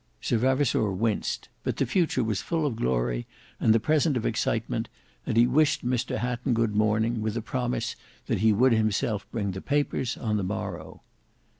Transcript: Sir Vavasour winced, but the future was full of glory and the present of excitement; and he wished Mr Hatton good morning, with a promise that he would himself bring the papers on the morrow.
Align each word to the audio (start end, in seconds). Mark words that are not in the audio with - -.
Sir 0.19 0.37
Vavasour 0.39 0.93
winced, 0.93 1.49
but 1.63 1.77
the 1.77 1.85
future 1.85 2.23
was 2.23 2.41
full 2.41 2.65
of 2.65 2.75
glory 2.75 3.27
and 3.59 3.71
the 3.71 3.79
present 3.79 4.17
of 4.17 4.25
excitement; 4.25 4.89
and 5.27 5.37
he 5.37 5.45
wished 5.45 5.85
Mr 5.85 6.17
Hatton 6.17 6.55
good 6.55 6.75
morning, 6.75 7.21
with 7.21 7.37
a 7.37 7.41
promise 7.43 7.95
that 8.25 8.39
he 8.39 8.51
would 8.51 8.73
himself 8.73 9.29
bring 9.31 9.51
the 9.51 9.61
papers 9.61 10.17
on 10.17 10.37
the 10.37 10.43
morrow. 10.43 11.03